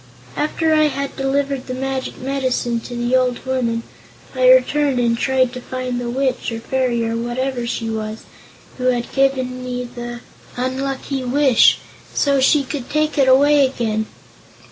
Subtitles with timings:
[0.35, 3.83] "After I had delivered the magic medicine to the old woman,
[4.33, 8.21] I returned and tried to find the witch, or fairy, or whatever she was,
[8.79, 10.21] who had given me the
[10.57, 11.77] unlucky wish,
[12.15, 14.07] so she could take it away again.